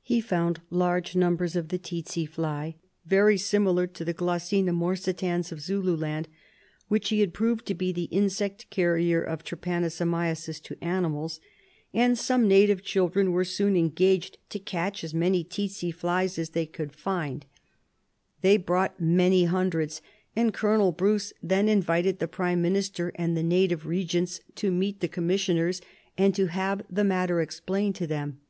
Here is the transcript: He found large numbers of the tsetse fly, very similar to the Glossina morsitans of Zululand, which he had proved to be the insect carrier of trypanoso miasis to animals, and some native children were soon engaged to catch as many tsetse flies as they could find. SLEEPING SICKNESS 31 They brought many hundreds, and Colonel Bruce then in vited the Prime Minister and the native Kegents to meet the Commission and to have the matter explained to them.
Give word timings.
He 0.00 0.22
found 0.22 0.58
large 0.70 1.14
numbers 1.14 1.54
of 1.54 1.68
the 1.68 1.76
tsetse 1.78 2.24
fly, 2.26 2.76
very 3.04 3.36
similar 3.36 3.86
to 3.88 4.06
the 4.06 4.14
Glossina 4.14 4.72
morsitans 4.72 5.52
of 5.52 5.60
Zululand, 5.60 6.28
which 6.88 7.10
he 7.10 7.20
had 7.20 7.34
proved 7.34 7.66
to 7.66 7.74
be 7.74 7.92
the 7.92 8.04
insect 8.04 8.70
carrier 8.70 9.22
of 9.22 9.44
trypanoso 9.44 10.06
miasis 10.08 10.60
to 10.62 10.82
animals, 10.82 11.40
and 11.92 12.16
some 12.18 12.48
native 12.48 12.82
children 12.82 13.32
were 13.32 13.44
soon 13.44 13.76
engaged 13.76 14.38
to 14.48 14.58
catch 14.58 15.04
as 15.04 15.12
many 15.12 15.44
tsetse 15.44 15.90
flies 15.92 16.38
as 16.38 16.48
they 16.56 16.64
could 16.64 16.92
find. 16.92 17.44
SLEEPING 17.44 18.38
SICKNESS 18.38 18.40
31 18.40 18.40
They 18.40 18.64
brought 18.64 18.98
many 19.02 19.44
hundreds, 19.44 20.00
and 20.34 20.54
Colonel 20.54 20.92
Bruce 20.92 21.34
then 21.42 21.68
in 21.68 21.82
vited 21.82 22.18
the 22.18 22.26
Prime 22.26 22.62
Minister 22.62 23.12
and 23.16 23.36
the 23.36 23.42
native 23.42 23.82
Kegents 23.84 24.40
to 24.54 24.72
meet 24.72 25.00
the 25.00 25.08
Commission 25.08 25.58
and 26.16 26.34
to 26.34 26.46
have 26.46 26.80
the 26.88 27.04
matter 27.04 27.42
explained 27.42 27.94
to 27.96 28.06
them. 28.06 28.40